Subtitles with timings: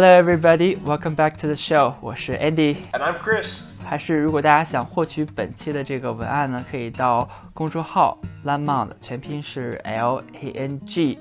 [0.00, 0.76] Hello, everybody.
[0.76, 1.94] Welcome back to the show.
[2.00, 2.76] 我是 Andy。
[2.92, 3.62] And I'm Chris。
[3.84, 8.16] 还是如果大家想获取本期的这个文案呢，可以到公众号
[8.46, 11.18] Langmonde，全拼是 L A N G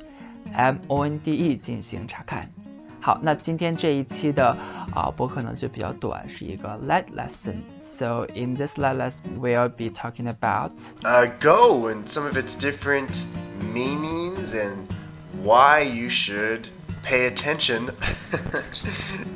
[0.54, 2.52] M O N D E 进行查看。
[3.02, 4.55] 好，那今天这一期的
[4.94, 7.55] 啊博客呢就比较短，是一个 light lesson。
[7.80, 10.73] So in this light lesson, we'll be talking about
[11.04, 13.25] uh go and some of its different
[13.74, 14.86] meanings and
[15.44, 16.68] why you should.
[17.07, 17.86] Pay attention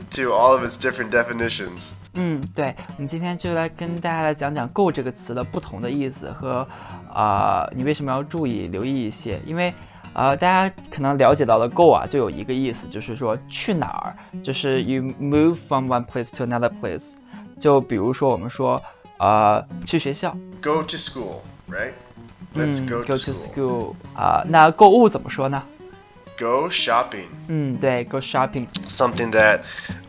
[0.09, 1.94] to all of its different definitions.
[2.16, 6.67] 嗯，对，我们今天就来跟大家来讲讲 “go” 这个词的不同的意思和，
[7.13, 9.39] 呃，你为什么要注意、留意一些？
[9.45, 9.73] 因为，
[10.13, 14.13] 呃，大家可能了解到的 “go” 啊，就有一个意思，就是说去哪儿，
[14.44, 17.13] 就是 you move from one place to another place。
[17.58, 18.83] 就比如说我们说，
[19.17, 23.95] 呃，去学校，go to school，right？Let's，go to school。
[24.13, 25.63] 啊，那购物怎么说呢
[26.42, 27.28] ？Go shopping。
[27.47, 28.67] 嗯，对，go shopping。
[28.88, 29.59] Something that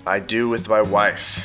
[0.04, 1.36] I do with my wife.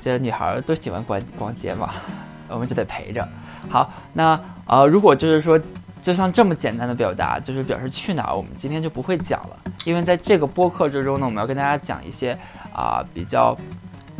[0.00, 1.94] 这女孩都喜欢逛逛街嘛，
[2.50, 3.26] 我们就得陪着。
[3.70, 5.60] 好，那呃，如果就是说，
[6.02, 12.36] 就像这么简单的表达，就是表示去哪儿，我们今天就不会讲了，因为在这个播客之中呢，我们要跟大家讲一些
[12.72, 13.56] 啊比较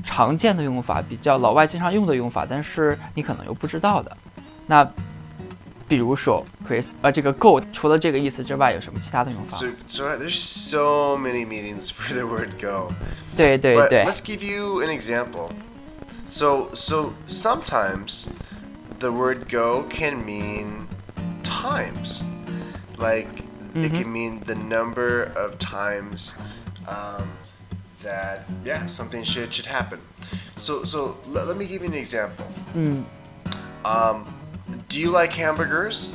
[0.05, 4.17] 常见的用法，比较老外经常用的用法，但是你可能又不知道的。
[4.67, 4.89] 那
[5.88, 9.58] 比如说，Chris，呃，这个 go 除了这个意思之外，有什么其他的用法？
[9.58, 12.92] So, so there's so many meanings for the word go.
[13.36, 14.06] 对对对。
[14.06, 15.50] Let's give you an example.
[16.28, 18.28] So, so sometimes
[19.00, 20.88] the word go can mean
[21.44, 22.23] times.
[22.98, 23.28] Like,
[23.76, 23.84] mm-hmm.
[23.84, 26.34] it can mean the number of times
[26.88, 27.28] um,
[28.02, 30.00] that, yeah, something should, should happen.
[30.56, 32.48] So, so let, let me give you an example.
[32.76, 33.04] Mm.
[33.84, 34.26] Um,
[34.99, 36.13] do you like hamburgers?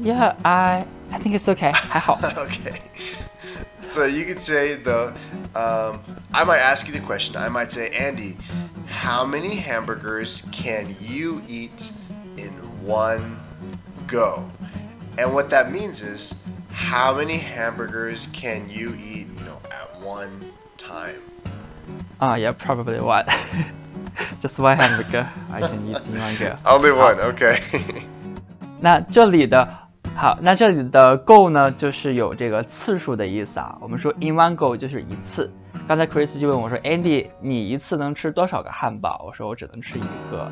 [0.00, 1.72] Yeah, I I think it's okay.
[2.22, 2.80] okay.
[3.82, 5.08] So you could say the
[5.56, 6.00] um,
[6.32, 7.34] I might ask you the question.
[7.34, 8.36] I might say, Andy,
[8.86, 11.90] how many hamburgers can you eat
[12.36, 12.52] in
[12.86, 13.40] one
[14.06, 14.46] go?
[15.18, 16.40] And what that means is,
[16.70, 21.20] how many hamburgers can you eat, you know, at one time?
[22.20, 23.26] Ah, uh, yeah, probably one.
[24.41, 26.55] Just one hamburger I can eat in one go.
[26.63, 27.59] Only one, okay.
[28.79, 29.67] 那这里的
[30.15, 33.77] 好，那这里的 go 呢，就是有这个次数的意思啊。
[33.81, 35.51] 我们说 in one go 就是一次。
[35.87, 39.23] 刚才 Chris 就问我说，Andy，你一次能吃多少个汉堡？
[39.25, 40.51] 我说我只能吃一个。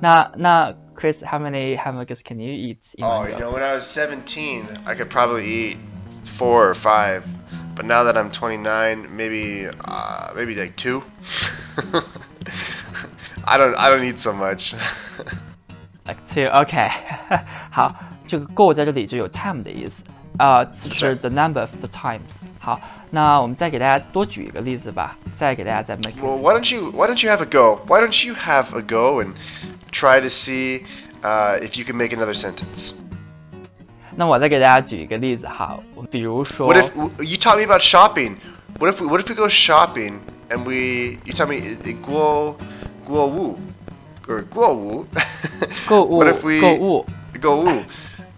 [0.00, 3.22] 那那 Chris，how many hamburgers can you eat in one go?
[3.22, 5.76] Oh, you know, when I was 17, I could probably eat
[6.24, 7.22] four or five.
[7.74, 11.02] But now that I'm 29, maybe uh, maybe like two.
[13.50, 14.74] I don't I don't eat so much.
[16.06, 16.90] like two, OK，
[17.70, 17.94] 好。
[18.28, 20.02] 这个 go 在这里就有 time 的意思，
[20.38, 22.42] 啊，就是 the number of the times。
[22.58, 27.80] 好，那我们再给大家多举一个例子吧，再给大家再 make。Well, why don't you Why don't you have a go?
[27.86, 29.34] Why don't you have a go and
[29.92, 30.82] try to see
[31.22, 32.94] uh, if you can make another sentence?
[34.16, 35.78] 那我再给大家举一个例子哈，
[36.10, 36.66] 比如说。
[36.66, 36.90] What if
[37.22, 38.38] you taught me about shopping?
[38.80, 40.14] What if we, What if we go shopping
[40.50, 41.60] and we you tell me
[42.02, 42.56] 过
[43.10, 43.58] 过物
[44.26, 45.06] 或过物？
[45.86, 46.18] 购物。
[46.18, 47.06] What if we 购物？
[47.40, 47.82] 购物。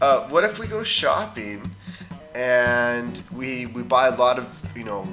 [0.00, 1.60] uh, what if we go shopping
[2.34, 5.06] and we we buy a lot of you know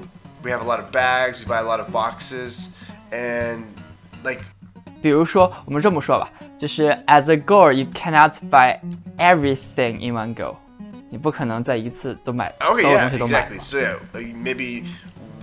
[0.44, 2.70] we have a lot of bags, we buy a lot of boxes,
[3.12, 3.64] and
[4.24, 4.44] like
[5.02, 6.30] 比如说，我们这么说吧，
[6.60, 8.80] 就是 as a goal, you cannot buy
[9.18, 10.58] everything in one go。
[11.12, 13.60] 你不可能在一次都买 okay, yeah, exactly.
[13.60, 14.86] So yeah, like maybe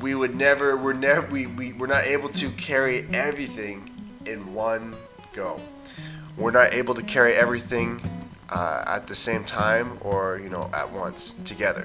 [0.03, 3.83] we would never, we're never, we, we, we're not able to carry everything
[4.27, 4.95] in one
[5.35, 5.57] go.
[6.37, 8.01] We're not able to carry everything
[8.49, 11.85] uh, at the same time or you know at once together.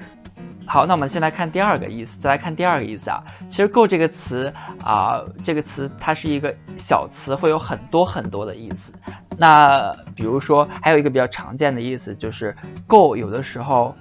[0.66, 3.24] 好，那我们先来看第二个意思，再来看第二个意思啊。
[3.48, 4.52] 其实 “go” 这个词
[4.82, 8.92] 啊，这个词它是一个小词，会有很多很多的意思。
[9.38, 12.54] 那比如说，还有一个比较常见的意思就是
[12.86, 13.96] “go” 有的时候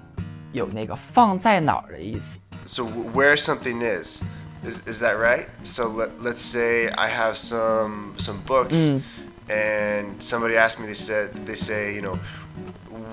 [0.51, 2.41] 有那个放在哪儿的意思。
[2.65, 4.21] So where something is,
[4.63, 5.47] is is that right?
[5.63, 8.87] So let let's say I have some some books,
[9.49, 10.87] and somebody asked me.
[10.87, 12.17] They said they say you know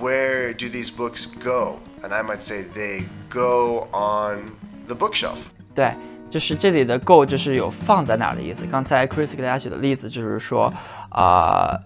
[0.01, 1.79] where do these books go?
[2.03, 4.53] And I might say they go on
[4.87, 5.39] the bookshelf.
[5.75, 5.95] 对，
[6.31, 8.67] 就是这里的 go 就是有放在哪儿的意思。
[8.67, 10.73] 刚才 Chris 给大家举的例子就是说，
[11.09, 11.81] 啊、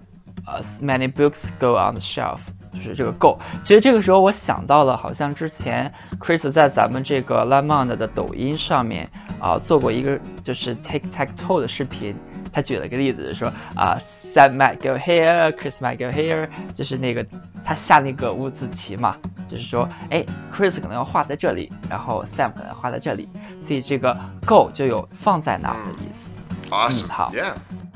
[0.44, 2.38] 呃，呃，many books go on the shelf，
[2.72, 3.38] 就是这个 go。
[3.62, 9.08] 其实这个时候我想到了，好像之前 Chris 在咱们这个 Lemon 的抖音上面
[9.43, 12.15] 啊、呃、做过一个就是 take tac toe 的视频，
[12.53, 13.99] 他举了个例子说啊。
[14.33, 17.23] Sam might go here, Chris might go here，就是那个
[17.63, 19.15] 他下那个五子棋嘛，
[19.47, 23.29] 就是说，哎，Chris 可能要画在这里，然后 Sam 可能画在这里。
[23.63, 24.11] 所以这个
[24.43, 26.71] go 就有放在哪儿的意思。
[26.71, 27.11] Awesome.
[27.11, 27.53] 好 Yeah.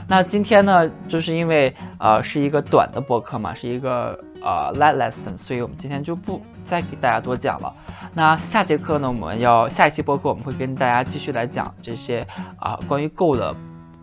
[0.07, 7.73] 那今天呢，就是因为呃是一个短的播客嘛，是一个呃 light lesson，所以我们今天就不再给大家多讲了。
[8.17, 12.25] 那下节课呢，我们要下一期播客我们会跟大家继续来讲这些
[12.59, 13.55] 啊、关于 go 的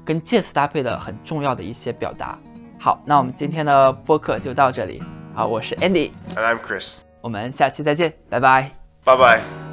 [0.05, 2.39] 跟介词搭配的很重要的一些表达。
[2.79, 5.03] 好，那我们今天的播客就到这里。
[5.35, 6.99] 好，我是 Andy，And I'm Chris.
[7.23, 8.71] 我们下期再见，拜拜。
[9.05, 9.64] Bye bye.